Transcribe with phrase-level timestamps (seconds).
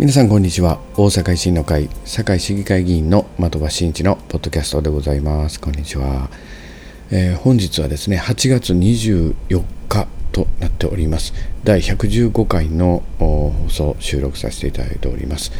[0.00, 0.78] 皆さんこんにちは。
[0.96, 5.60] 大阪維新の会堺市議会議員の的場真一のポッドキャストでございます。
[5.60, 6.30] こんにちは、
[7.10, 9.34] えー、本日はですね8月24
[9.88, 11.34] 日となっております。
[11.64, 15.50] 第115回の放送収録させていただいております、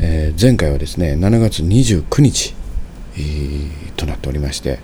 [0.00, 2.54] えー、前回はですね7月29日、
[3.16, 4.78] えー、となっておりまして、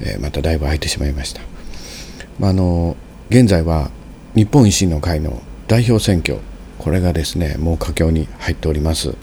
[0.00, 1.40] えまただいぶ空いてしまいました、
[2.38, 2.96] まあ、あの
[3.30, 3.90] 現在は
[4.36, 6.38] 日本維新の会の代表選挙
[6.84, 9.16] これがですねもう佳境に入っております、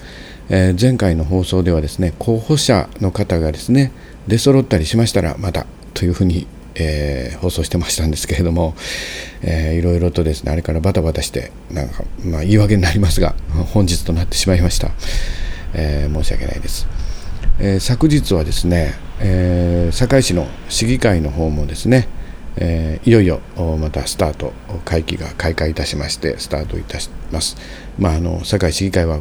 [0.50, 3.92] えー、前回の放送ではですね候補者の方がですね
[4.28, 8.74] 出揃ったりしましたらまたというふうに、えー、放送してましたんですけれども、
[9.44, 13.36] えー、いろいろとですねあれからバタバタしてなんか、まあ、言い訳になりますが
[13.76, 14.90] 本日となってしまいました、
[15.76, 16.88] えー、申し訳ないです、
[17.60, 22.08] え、昨日はですね、え、堺市の市議会の方もですね
[22.58, 23.40] えー、いよいよ
[23.80, 27.58] またスタート会期が開会いたしましてスタートいたします。
[27.98, 29.20] まあ、あの堺市議会は、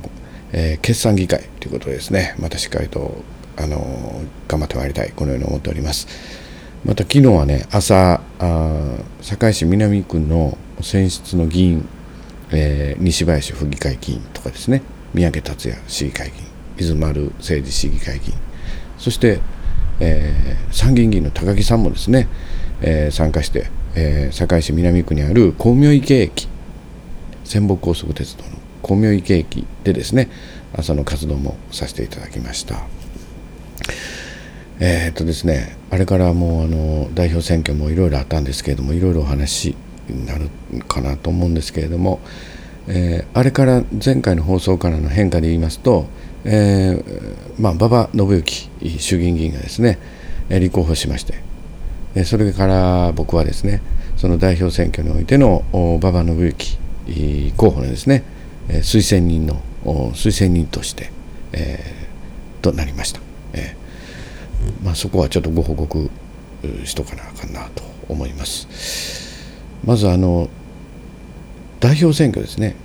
[0.53, 3.23] えー、決算議会ということですねまたしっかりと
[3.56, 6.08] あの頑張ってまいりたいこのように思っております。
[6.84, 11.86] また昨日はね朝あ堺市南区の選出の議員、
[12.53, 16.47] えー、西林府議会議員とかですね三宅達也市議会議員
[16.86, 18.39] 伊豆丸政治市議会議員
[18.97, 19.41] そして、
[20.01, 22.28] えー、参議院議員の高木さんもですね
[22.83, 26.48] えー、参加して、えー、堺市南区にある光明池駅
[27.45, 28.50] 仙北高速鉄道の
[28.83, 30.31] 光明池駅でですね
[30.73, 32.86] 朝の活動もさせていただきました。
[34.83, 39.77] えー、っとですねあれからもうあの代表選挙もいろいろあったんですけれどもいろいろお話
[40.08, 40.48] になる
[40.89, 42.20] かなと思うんですけれども、
[42.89, 46.06] えー、あれから前回の放送からの変化で言いますと、
[46.45, 48.27] えーまあ、馬場信
[48.80, 49.98] 之衆議院議員がですね
[50.48, 51.49] 立候補しまして
[52.24, 53.82] それから僕はですね
[54.16, 56.36] その代表選挙においての馬場信
[57.06, 58.24] 之候補のですね
[58.68, 59.62] 推薦人の
[60.12, 61.10] 推薦人として、
[61.52, 63.20] えー、となりました、
[63.54, 66.10] えーまあ、そこはちょっとご報告
[66.84, 69.50] しとかなあかんなと思います。
[69.84, 70.48] まずあの
[71.80, 72.77] 代表選挙ですね、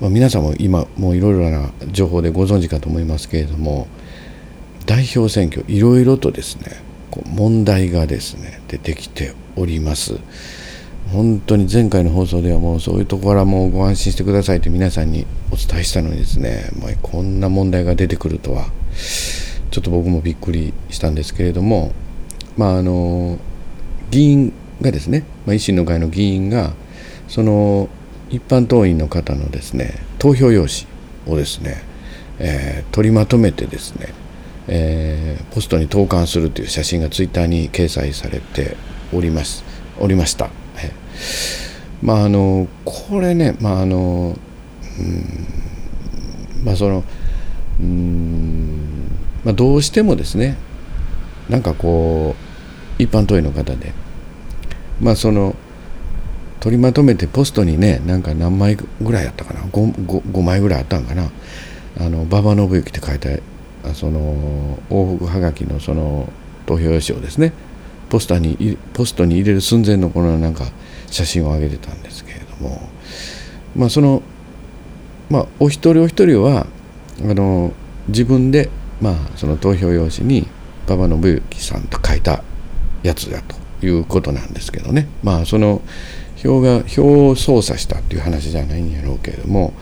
[0.00, 3.88] まあ、皆さんも今もういろいろな情報でご存知かと思いますけれども
[4.84, 6.82] 代表選挙いろいろとですね
[7.12, 10.18] こう問題がですね出てきております。
[11.12, 18.68] 本当に前回の放送ではもうそういうところはもうご安心してくださいって皆さんにお伝えしたのにですねもうこんな問題が出てくるとは
[19.70, 21.92] ちょっと僕もびっくりしたんですけれども
[22.56, 23.38] まああの
[24.10, 26.72] 議員がですね、まあ、維新の会の議員が
[27.28, 27.90] その
[28.30, 30.86] 一般党員の方のですね投票用紙
[31.34, 31.82] をですね、
[32.38, 34.14] えー、取りまとめてですね
[34.68, 38.76] えー、ポストに投函するという写真がツイッターに掲載されて
[39.12, 39.64] おります。
[39.98, 40.50] おりました。
[40.76, 44.36] えー、まああのこれねまああの
[44.98, 47.04] うんまあその
[47.80, 49.10] うん
[49.44, 50.56] まあどうしてもですね
[51.48, 52.36] なんかこ
[52.98, 53.92] う一般党員の方で
[55.00, 55.56] まあその
[56.60, 61.30] 取りまとめてポストにねなんか何枚ぐらいあったかな？5, 5, 5枚ぐらいあったんかな？
[61.98, 63.42] あの馬場信之って書いて
[63.94, 66.28] その往復はがきのその
[66.66, 67.52] 投票用紙をですね
[68.08, 70.66] ポスターにポストに入れる寸前のこのなんか
[71.10, 72.88] 写真を上げてたんですけれども
[73.74, 74.22] まあその
[75.30, 76.66] まあお一人お一人は
[77.20, 77.72] あの
[78.08, 78.70] 自分で
[79.00, 80.46] まあその投票用紙に
[80.86, 82.42] 馬場信之さんと書いた
[83.02, 85.08] やつだということなんですけどね。
[85.22, 85.80] まあその
[86.36, 89.72] 票が票を操作したっていう話じゃないんやろうけれども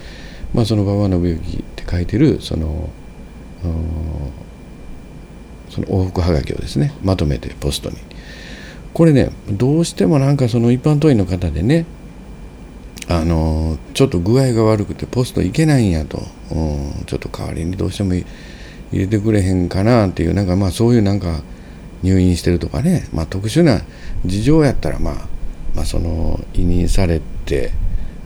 [0.52, 2.90] まあその馬場信之って書いてるその
[5.68, 7.96] その往復はがきをですねまとめてポストに。
[8.92, 11.86] これねどうしてもなんかその一般党員の方でね
[13.08, 16.22] あのちょっと具合が悪くてポスト行けないんやと、
[16.52, 18.24] うん、ちょっと代わりにどうしても入
[18.92, 21.42] れてくれへんかなっていうなんかまあそういうなんか
[22.02, 23.80] 入院してるとかね、まあ、特殊な
[24.24, 25.14] 事情やったらまあ、
[25.74, 27.72] まあ、その委任されて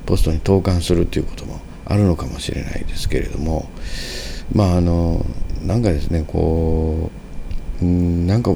[0.06, 3.68] ポストに投函するっていうこともあるのかもしれないですけれども
[4.52, 5.24] まああの
[5.64, 7.10] なんかですねこ
[7.80, 8.54] ううんなんか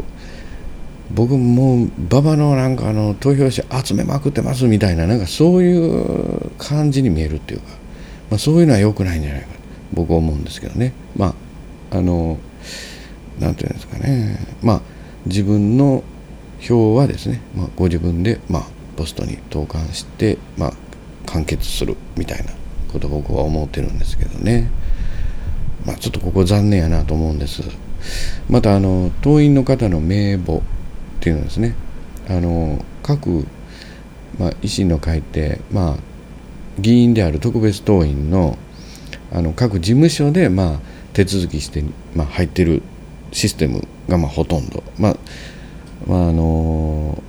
[1.11, 7.67] 僕も馬場のなんかあの投票者集めまくってますみたいななんかそういう感じに見えるっていうか、
[8.31, 9.49] まあ、そういうのは良くないんじゃないか。
[9.49, 9.55] と
[9.95, 10.93] 僕は思うんですけどね。
[11.17, 11.35] ま
[11.91, 12.39] ああの
[13.41, 14.39] なんていうんですかね。
[14.63, 14.81] まあ
[15.25, 16.03] 自分の
[16.61, 20.73] 票はですね、まあ、ご自分で、まあ、ポストに投函して、まあ、
[21.27, 22.53] 完結するみたいな
[22.93, 24.71] こと僕は思ってるんですけどね。
[26.39, 27.63] まあ、ちょっとここ残念やなと思うんです。
[28.49, 30.61] またあの党員の方の名簿っ
[31.21, 31.75] ていうのですね。
[32.29, 33.47] あの各、
[34.39, 35.97] まあ、維新の会って、まあ、
[36.79, 38.57] 議員である特別党員の、
[39.33, 40.81] あの各事務所で、まあ、
[41.13, 41.83] 手続きして、
[42.15, 42.83] まあ、入ってる
[43.33, 45.17] システムが、まあ、ほとんど、まあ
[46.07, 47.21] まああの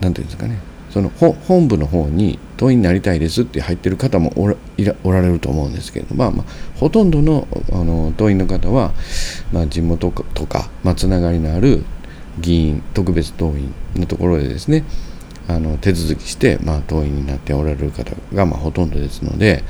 [0.00, 0.58] なんていうんですかね。
[0.90, 6.46] その本部の方に党員になりたいですって入ってる方もおられると思うんですけれど、まあまあ、
[6.78, 8.92] ほとんどのあの党員の方は、
[9.50, 11.82] まあ、地元とか、まあ、つながりのある
[12.38, 14.84] 議員特別党員のところでですね
[15.48, 19.64] あの手続きして、まあ、党員になっておられる方が、まあ、ほとんどですので、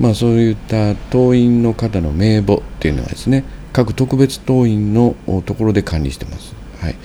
[0.00, 5.14] まあ、そういった党員の方の名簿っていうのはですね各特別党員の
[5.46, 6.56] ところで管理してます。
[6.80, 6.96] はい、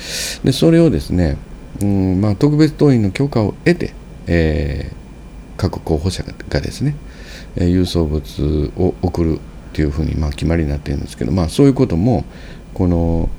[0.43, 1.37] でそれをですね
[1.79, 3.93] うんまあ、特別党員の許可を得て、
[4.27, 4.91] え、
[5.61, 6.95] 各候補者がですね、
[7.55, 9.39] え郵送物を送る
[9.73, 12.25] というふうにまあ決まりになっているんですけど、まあ、そういうことも
[12.73, 13.29] この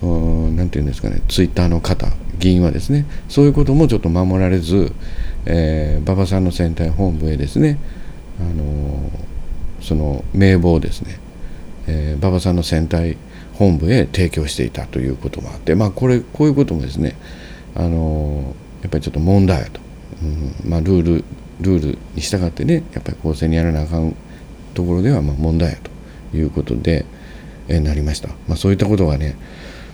[0.00, 2.06] 何て言うんですかねツイッターの方
[2.38, 4.92] 議員はですねそういうこともちょっと守られず、
[5.44, 7.78] えー、馬場さんの選対本部へですね、
[8.40, 11.18] あのー、その名簿をですね、
[11.88, 13.16] えー、馬場さんの選対
[13.54, 17.16] 本部へ提供していたということもあってまあこれこういうこともですね
[17.74, 19.80] あのやっぱりちょっと問題やと、
[20.22, 21.24] うんまあ、ルール
[21.60, 24.14] ルールに従ってねやっぱり公正にやらなあかん
[24.74, 25.78] ところではまあ問題や
[26.30, 27.04] ということで、
[27.68, 29.36] えなりました、まあ、そういったことがね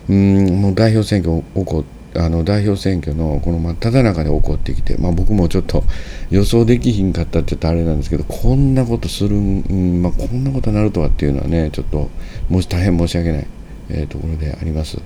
[0.09, 1.85] うんもう代表選挙起こ
[2.17, 5.85] あの代表選挙のこの真っ只中で起こってきて、まあ、僕もちょっと
[6.31, 12.09] 予想できひんかったって言ったらあれなんですけどこんなことする、うんまあ、こんなことになるとはっていうのはねちょっと
[12.49, 13.47] もし大変申し訳ない、
[13.91, 14.99] えー、ところであります。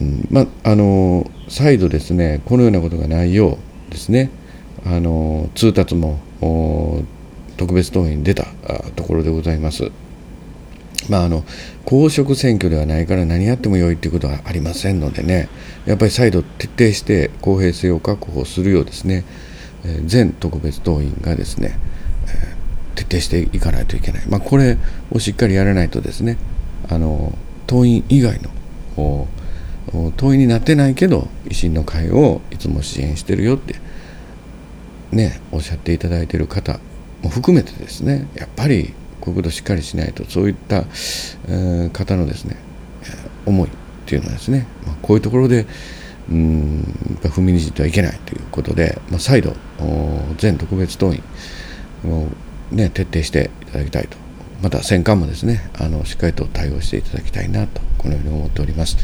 [0.00, 3.58] うんまあの再度ですねこのようなことがないよ
[3.88, 4.30] うですね
[4.84, 6.20] あの通達も
[7.56, 8.46] 特別党員に出た
[8.96, 9.90] ところでございます。
[11.08, 11.44] まああの
[11.84, 15.48] 公職選挙ではないから何やってもよいということはありませんのでね。
[15.86, 19.24] やっぱり再度徹底して公平性を確保するようですね、
[20.06, 21.76] 全特別党員がですね、
[22.94, 24.78] 徹底していかないといけない、まあ、これ
[25.10, 26.38] をしっかりやらないとですね
[26.88, 27.36] あの
[27.66, 28.40] 党員以外
[28.96, 29.28] の
[30.16, 33.76] 党員になってないけど維新の会をいつも支援してるよって
[35.12, 36.80] ねおっしゃっていただいている方
[37.22, 42.56] も含めてですねやっぱりこういうことをしっかりしないとそういった、えー、方のですね
[43.46, 43.72] 思いっ
[44.06, 45.66] ていうのはですね、まあ、こういうところで
[46.30, 46.82] うん
[47.22, 49.54] 踏みにじってはいけないということで、まあ、再度
[50.38, 51.22] 全特別党員
[52.04, 52.28] を、
[52.70, 54.16] ね、徹底していただきたいと
[54.62, 58.96] また戦艦もですねあのしっかりと対応していただきたいなとこのように思っております。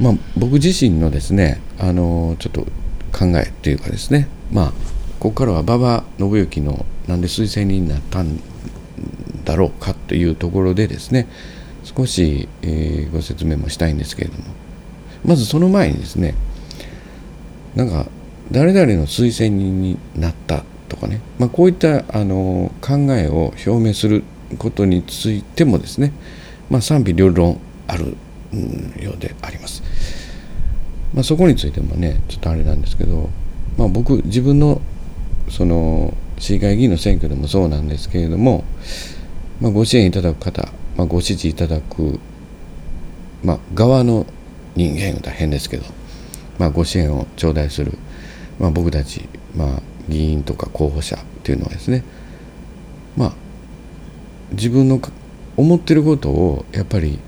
[0.00, 2.62] まあ、僕自身のですねあのちょっと
[3.12, 4.72] 考えというかですねまあ
[5.22, 8.40] ここからは馬場信之のなんで推薦人になったん
[9.44, 11.28] だろうかというところでですね
[11.84, 14.44] 少し、えー、ご説明もしたいんですけれども
[15.24, 16.34] まずその前にですね
[17.76, 18.06] なんか
[18.50, 24.24] 誰々の推薦人になったとかね、まあ、こういったあの考えを表明する
[24.58, 26.12] ことについてもですね、
[26.68, 28.16] まあ、賛否両論ある
[29.00, 29.84] ようであります。
[31.14, 33.30] まあ、そこについてもねちょっとあれなんですけど、
[33.78, 34.82] まあ、僕自分の
[35.52, 38.64] その市議会議員の選挙でもそうなんですけれども、
[39.60, 40.66] まあ、ご支援いただく方、
[40.96, 42.18] まあ、ご支持いただく、
[43.44, 44.26] まあ、側の
[44.74, 45.84] 人間大変ですけど、
[46.58, 47.92] まあ、ご支援を頂戴する、
[48.58, 52.02] まあ、僕たち、まあ、議員とか候補者っていうのはですね
[53.14, 53.32] まあ
[54.52, 55.00] 自分の
[55.58, 57.18] 思ってることをやっぱり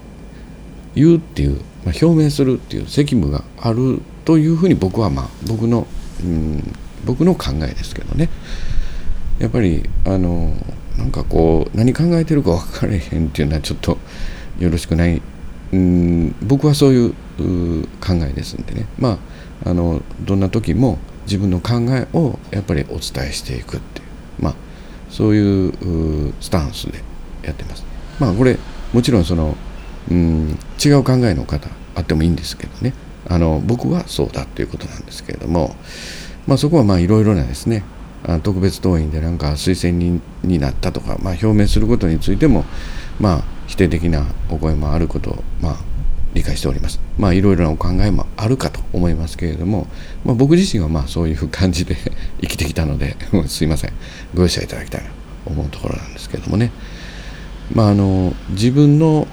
[0.95, 5.87] 言うっていう、まあ、表明するっていう責務があるというふうに僕はまあ僕の、
[6.23, 6.73] うん、
[7.05, 8.29] 僕の考えですけどね。
[9.39, 10.55] やっぱりあの
[10.97, 13.99] なんかこう何考えてるか分からへんっていうのはちょっと
[14.59, 15.21] よろしくない、
[15.73, 17.13] うん、僕はそういう
[18.01, 18.87] 考えですんでね。
[18.99, 19.19] ま
[19.65, 24.07] ああのどんな時も自分の考えをやっぱりお伝えしていくっていう。
[24.39, 24.55] まあ
[25.11, 27.01] そういうスタンスで
[27.43, 27.85] やってます。
[28.19, 28.59] まあこれ
[28.93, 29.57] もちろんその
[30.11, 32.93] うん違う考えの方あってもいいんですけどね。
[33.29, 35.75] あの僕はそうだということなんですけれども、
[36.47, 37.83] まあ、そこはまあいろいろなですね
[38.43, 42.65] 特別党員でなんか推薦人になったとか、まあ、表明することについても、
[43.21, 45.77] まあ、否定的なお声もあることを、まあ、
[46.33, 47.01] 理解しております。
[47.19, 49.87] まあいろいろなお考えもあるかと思いますけれども、
[50.25, 51.97] まあ、僕自身はまあそういう感じで
[52.43, 53.93] 生きてきたのですいません
[54.35, 55.15] ご容赦いただきたいなと
[55.47, 56.73] 思うところなんですけれどもね。
[57.73, 59.29] まああの自分の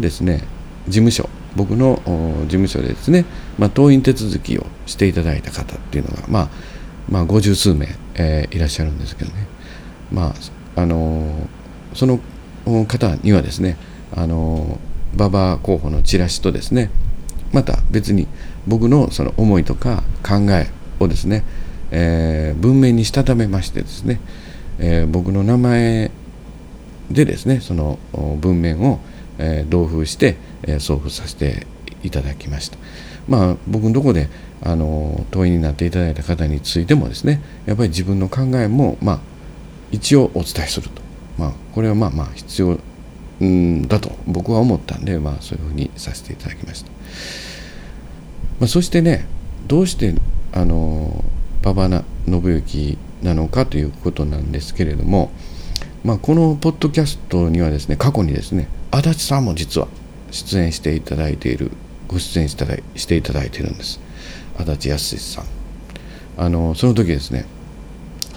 [0.00, 0.42] ですね
[0.86, 2.00] 事務所僕の
[2.44, 3.24] 事務所でですね、
[3.58, 6.48] まあ、党員手続きをしていただいた方っていうのが、まあ、
[7.08, 9.46] まあ50数名、えー、いらっしゃるんですけどね、
[10.10, 10.34] ま
[10.76, 12.18] ああのー、その
[12.86, 13.76] 方にはですね、
[14.14, 16.90] あのー、馬場候補のチラシとですね
[17.52, 18.26] また別に
[18.66, 20.68] 僕のその思いとか考え
[20.98, 21.44] をですね、
[21.90, 24.20] えー、文面にしたためましてですね、
[24.78, 26.10] えー、僕の名前
[27.10, 27.98] でですねその
[28.40, 28.98] 文面を、
[29.38, 31.66] えー、同封して、えー、送付させて
[32.02, 32.78] いただきました。
[33.28, 34.28] まあ僕のとこで
[34.62, 39.20] あの党員になっていただいた方についてもですねやっぱり自分の考えもまあ
[39.90, 41.02] 一応お伝えすると。
[41.38, 42.78] まあこれはまあまあ必要
[43.42, 46.90] んだと僕は思ったんでまあそういうふうにさせていただきました、
[48.60, 49.26] まあ、そしてね
[49.66, 50.14] どうして
[50.52, 51.24] あの
[51.62, 55.32] 馬場信之なのかということなんですけれども、
[56.04, 59.88] まあ、このポッドキャストにはですね過去にですね足立さんも実は
[60.30, 61.72] 出演していただいている
[62.06, 63.98] ご出演していただいているんです。
[64.56, 65.44] 足立康さん。
[66.36, 67.44] あのその時ですね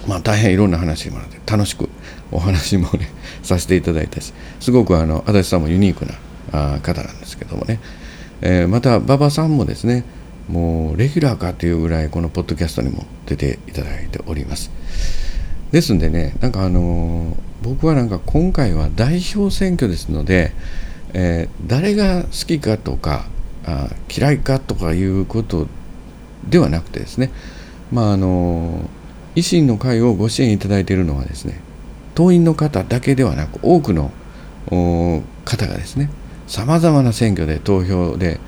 [0.07, 1.89] まあ大変いろんな話もらって楽しく
[2.31, 3.09] お話もね
[3.43, 6.13] させていただいたしすごくあの足立さんもユニークな
[6.51, 7.79] あ方なんですけどもね、
[8.41, 10.03] えー、また馬場さんもですね
[10.47, 14.71] もうレギュラーかというぐらいこのポッドキャストにも出ていただいております。
[15.71, 20.51] ですんでねなんかあのー、僕はなんか今回は代表選挙ですので、
[21.13, 23.25] えー、誰が好きかとか
[23.65, 25.67] あ嫌いかとかいうこと
[26.47, 27.31] ではなくてですね。
[27.91, 28.89] まああの
[29.35, 31.59] 維新の会をご支援いただいているのはですね
[32.15, 34.11] 党員の方だけではなく多くの
[35.45, 36.09] 方がですね
[36.47, 38.39] さまざまな選挙で投票で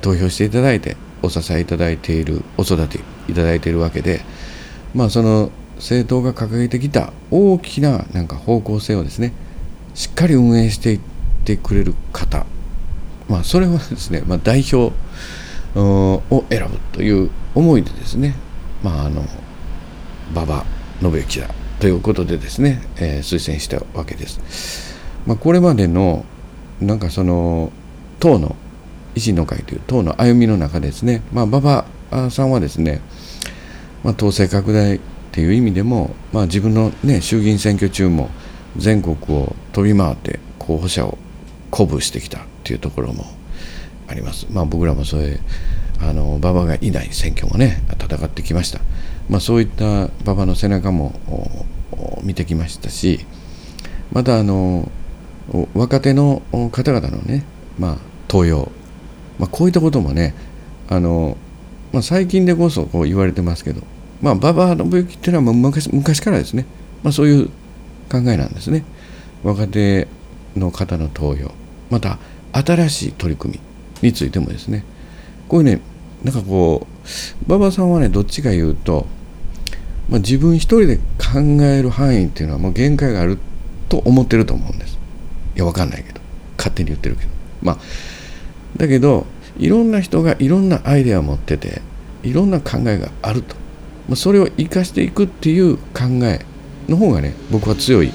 [0.00, 4.20] 投票していただいてお支えいただいているお育ていただいているわけで
[4.94, 9.32] まあその政党が掲げてきた大きななんか方向性をですね
[9.94, 11.00] しっかり運営していっ
[11.44, 12.46] てくれる方
[13.28, 14.92] まあそれはですね、まあ、代表
[15.74, 18.34] を選ぶという思いでですね
[18.82, 19.24] まああの
[20.32, 20.64] 馬場
[21.00, 21.48] 信之だ
[21.80, 24.98] ということでですね、えー、推薦したわけです。
[25.26, 26.24] まあ、これまでの
[26.80, 27.72] なんかその
[28.18, 28.56] 党の
[29.14, 33.00] 維新の会という党の歩みの中ですね、まあ、馬場さんはですね、
[34.02, 38.30] まあ、党勢拡大っていう意味でも、まあ、自分の、ね、衆議院選挙中も
[38.76, 41.18] 全国を飛び回って候補者を
[41.70, 43.24] 鼓舞してきたっていうところも
[44.08, 44.46] あります。
[44.50, 45.38] まあ、僕らもそれ
[46.00, 48.80] あの馬場がいない選挙もね戦ってきました。
[49.28, 51.12] まあ、そういった馬場の背中も
[52.22, 53.26] 見てきましたし
[54.12, 54.90] またあの
[55.74, 56.42] 若手の
[56.72, 57.44] 方々のね、
[57.78, 57.96] まあ、
[58.28, 58.70] 登用、
[59.38, 60.34] まあ、こういったこともね
[60.88, 61.36] あの、
[61.92, 63.82] まあ、最近でこそこう言われてますけど、
[64.20, 66.66] まあ、馬場信之っていうのは昔昔からですね、
[67.02, 67.46] まあ、そういう
[68.10, 68.84] 考えなんですね。
[69.44, 70.08] 若手
[70.56, 71.52] の方の登用
[71.90, 72.18] また
[72.52, 73.60] 新しい取り組
[74.02, 74.84] みについてもですね。
[75.48, 75.80] こういうね
[76.24, 79.06] なんかこう馬場さんはねどっちか言うと
[80.08, 83.38] まあ、自分一人で考える範囲っていうのはもう限界がある
[83.88, 84.98] と思ってると思うんです。
[85.54, 86.20] いやわかんないけど。
[86.56, 87.30] 勝手に言ってるけど。
[87.62, 87.78] まあ
[88.76, 89.26] だけど
[89.58, 91.82] いろんな人がいろんなアイデアを持ってて
[92.22, 93.56] いろんな考えがあると、
[94.08, 96.44] まあ、それを生かしていくっていう考え
[96.88, 98.12] の方がね僕は強い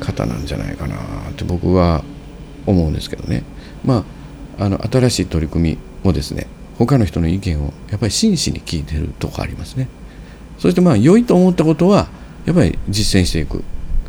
[0.00, 0.96] 方なんじゃないかな
[1.30, 2.04] って僕は
[2.66, 3.42] 思うんですけどね。
[3.84, 4.04] ま
[4.58, 6.46] ああの新しい取り組みもですね
[6.78, 9.88] 他の人の意見をやっぱり真摯に聞いてるとこありますね。
[10.58, 12.08] そしてまあ良いと思ったことは
[12.46, 13.64] やっぱり実践していく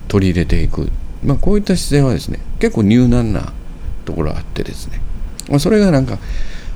[0.07, 0.91] 取り入れていく、
[1.24, 3.53] まあ、こういった姿勢はですね結構入難な
[4.05, 5.01] ところあってですね、
[5.50, 6.19] まあ、それがなんか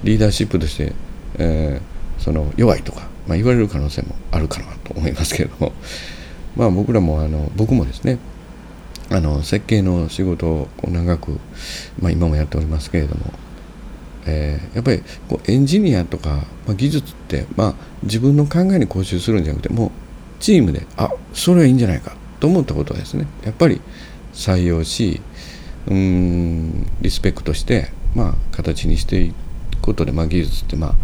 [0.04, 0.94] リーダーシップとして、
[1.38, 5.68] えー、その弱いとか、まあ、言われる可能性もあるかなと思いますけれど。
[5.68, 5.74] も
[6.58, 8.18] まあ僕らもあの僕もですね
[9.10, 11.40] あの設計の仕事を長く、
[12.02, 13.32] まあ、今もやっておりますけれども
[14.26, 16.30] えー、やっぱりこうエンジニアとか、
[16.66, 19.92] まあ、技術って、まあ、自分の考えに講習するんじゃなくてもう
[20.40, 23.82] チームであそれはいいんじゃないかと思ったことはですねやっぱり
[24.34, 25.22] 採用し
[25.88, 30.96] うんリスペクトして、まあ、形にしていくことで、まあ、技術ってまあ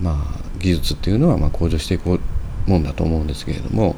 [0.00, 2.20] まあ技術っていうのはまあ向上していく
[2.66, 3.96] もんだと思うんですけれども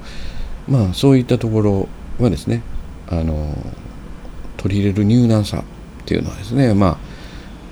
[0.68, 2.62] まあそういったところはですね
[3.08, 3.54] あの
[4.56, 6.98] 取り入れる入難さっていうのはですねまあ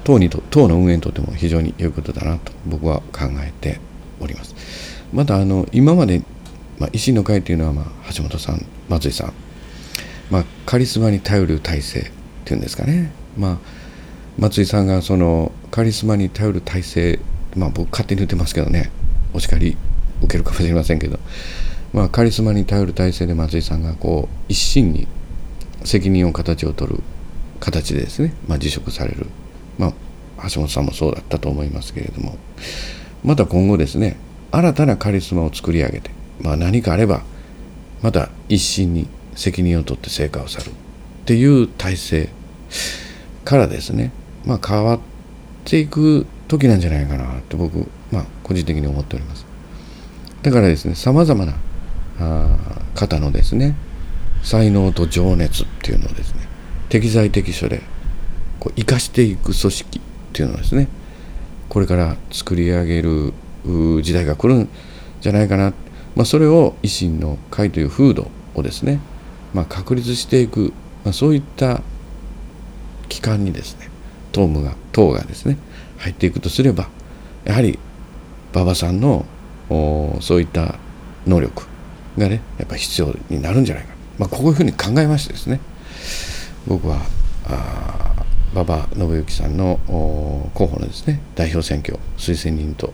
[0.04, 3.80] 党にと党の運営にとっても非常に良いことだなと僕は考えて
[4.20, 4.54] おります。
[5.12, 6.22] またあの今まで、
[6.78, 9.32] まあ、維新の会というのは、まあ、橋本さん松井さん、
[10.30, 12.04] まあ、カリスマに頼る体制っ
[12.44, 13.58] ていうんですかね、まあ、
[14.38, 17.20] 松井さんがそのカリスマに頼る体制
[17.56, 18.90] まあ僕勝手に言ってますけどね。
[19.34, 19.76] お叱り
[20.20, 21.18] 受けるかもしれませんけど、
[21.92, 25.08] まあ、カリスマに頼る体制で松井さんがこう一心に
[25.84, 27.02] 責任を形を取る
[27.60, 29.26] 形でですね、まあ、辞職される。
[29.78, 29.94] ま
[30.38, 32.36] あ、橋本さんもそうだったと思いますけれども。
[33.24, 34.16] また今後ですね
[34.50, 37.22] 新たなカリスマを作り上げて、まあ、何かあれば
[38.02, 40.72] また一心に責任を取って成果を去るっ
[41.24, 42.28] ていう体制
[43.44, 44.12] からですね、
[44.44, 45.00] まあ、変わっ
[45.64, 49.46] ていく時なんじゃないかなって僕、まあ、個人的に思っております。
[50.42, 51.54] だからですねさまざまな
[52.20, 52.58] あ
[52.94, 53.74] 方のですね
[54.42, 56.40] 才能と情熱っていうのをですね
[56.88, 57.80] 適材適所で
[58.60, 60.02] こう生かしていく組織っ
[60.34, 60.88] ていうのをですね
[61.70, 63.32] これから作り上げる
[64.02, 64.68] 時代が来るん
[65.20, 65.72] じゃないかな、
[66.14, 69.00] まあ、それを維新の会という風土をですね、
[69.54, 71.80] まあ、確立していく、まあ、そういった
[73.08, 73.88] 機関にですね
[74.32, 75.56] 党務が党がですね
[76.02, 76.88] 入っていくとすれば
[77.44, 77.78] やはり
[78.52, 79.24] 馬場さんの
[80.20, 80.74] そういった
[81.26, 81.64] 能力
[82.18, 85.60] がねやっぱ必要になるんじゃないか、まあ、こういうふうに考えましてですね
[86.66, 87.00] 僕は
[88.52, 89.80] 馬場信之さんの
[90.54, 92.92] 候補のですね代表選挙推薦人と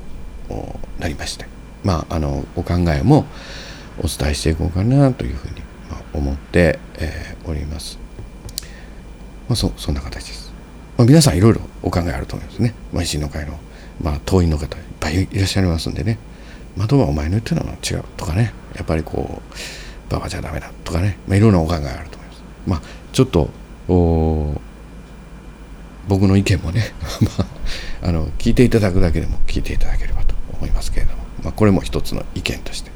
[0.98, 1.46] なりまして
[1.82, 3.26] まああのお考えも
[3.98, 5.62] お伝えしていこうかなというふうに
[6.14, 7.98] 思って、えー、おります。
[9.48, 10.52] まあ、そそんな形です。
[10.96, 12.74] まあ、皆さんいろいろお考えあると思いますね。
[12.92, 13.58] まあ、維新の会の、
[14.00, 16.18] まあ、党員の方いっぱいいらっしゃいますんでね。
[16.76, 18.52] 的はお前の言ってるのは違うとかね。
[18.76, 21.18] やっぱりこう、バカじゃダメだとかね。
[21.26, 22.42] まあ、いろんなお考えあると思います。
[22.66, 22.82] まあ、
[23.12, 23.50] ちょっと、
[26.08, 26.92] 僕の意見もね、
[27.38, 27.44] ま
[28.02, 32.90] あ、あの聞いていただくだけでも聞いていただければと思いますけれども、まあ、これも一つの意見として、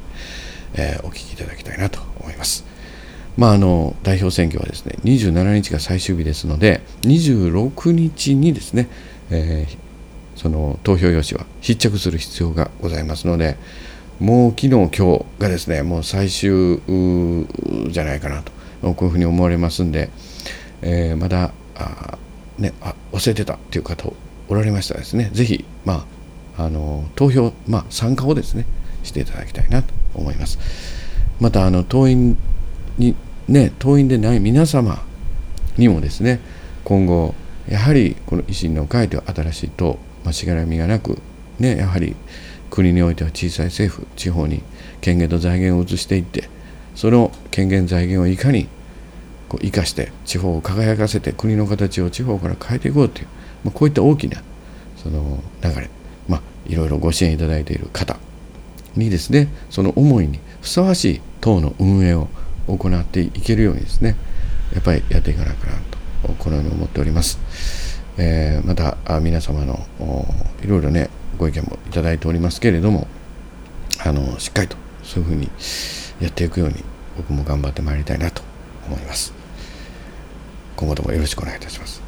[0.73, 2.65] えー、お聞きいただきたいなと思います。
[3.37, 8.87] まあ、あの代表選挙はですね27日が最終日ですので26日にですね、
[9.31, 9.77] えー、
[10.39, 13.57] その投票用紙は必着する必要がございますので
[14.19, 16.79] もう昨日今日がですねもう最終
[17.91, 18.51] じゃないかなと
[18.93, 20.09] こういうふうに思われますんで、
[20.81, 22.17] えー、まだあ、
[22.59, 24.13] ね、あ忘れてたっていう方
[24.47, 26.05] おられましたらですねぜひ、ま
[26.57, 28.65] あ、あの投票、まあ、参加をですね
[29.01, 30.59] していただきたいなと思います。
[31.39, 32.37] またあの党員
[32.97, 33.15] に
[33.47, 35.03] ね党員でない皆様
[35.77, 36.39] にもですね
[36.83, 37.35] 今後
[37.67, 41.19] やはりこの維新の会という新しい党、まあ、しがらみがなく
[41.59, 42.15] ねやはり
[42.69, 44.63] 国においては小さい政府地方に
[45.01, 46.49] 権限と財源を移していって
[46.95, 48.67] その権限財源をいかに
[49.47, 53.27] こう生かして地方を輝かせて国の形を地方から変えていこうという、
[53.63, 54.41] まあ、こういった大きな
[54.97, 55.89] その流れ、
[56.27, 58.17] まあ、いろいろご支援いただいている方
[58.95, 62.27] にですねその思いにふさわしい党の運営を
[62.67, 64.15] 行っていけるようにですね
[64.73, 65.77] やっぱりやっていかなきゃな
[66.27, 69.85] とこのように思っております、えー、また皆様の
[70.63, 73.07] いろいろねご意見もいただいておりますけれども
[74.05, 75.49] あのしっかりとそういうふうに
[76.21, 76.75] やっていくように
[77.17, 78.41] 僕も頑張ってまいりたいなと
[78.87, 79.33] 思います。
[80.75, 82.01] 今後ともよろしくお願いいたします、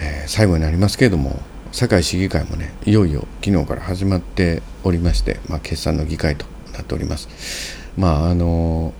[0.00, 7.28] えー、最後になりますけれども堺市議会もねいよいよ昨日から始まっておりまして、まあ、決算の議会となっております。
[7.96, 8.92] まああの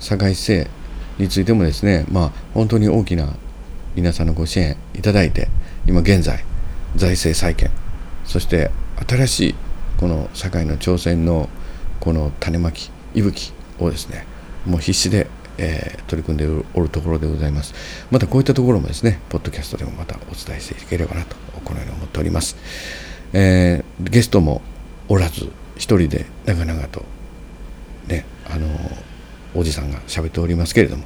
[0.00, 0.70] 堺市政
[1.18, 3.34] についてもですね、まあ、本当に大きな
[3.94, 5.48] 皆さんのご支援いただいて
[5.86, 6.44] 今現在
[6.96, 7.70] 財政再建
[8.24, 8.70] そして
[9.08, 9.54] 新しい
[9.98, 11.48] この堺の挑戦の
[12.00, 14.26] この種まき息吹をですね
[14.66, 15.28] もう必死で、
[15.58, 17.72] えー、取り組んでおるところでございます。
[18.10, 22.56] またこういったところもですねポッドキャストでもまたお伝えしていければなとこのように思っております、
[23.32, 24.60] えー、ゲストも
[25.08, 27.04] おらず一人で長々と
[28.08, 28.66] ねあの
[29.56, 31.04] おじさんが喋っておりますけれども、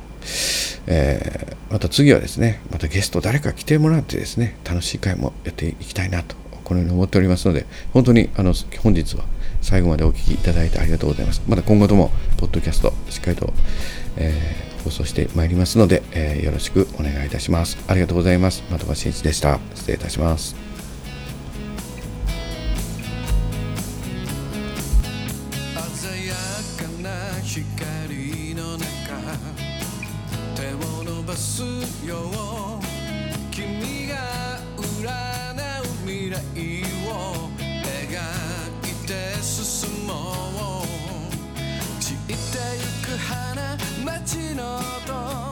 [0.86, 9.24] えー、また次はですねまたゲスト誰か来てもらってですね楽しい会もやっていきたいなとこのように思っておりますので本当にあの本日は
[9.60, 11.42] 最後までお聴きいただいてありがとうございます。
[11.46, 13.52] また今後ともポッドキャストしっかりと、
[14.16, 17.76] えー、放送してまいりますので、えー、よろしくお願いいたします。
[17.86, 18.62] ありがとうございます。
[18.62, 19.60] 的場真一でした。
[19.74, 20.69] 失礼いたします。
[44.04, 45.49] 街の音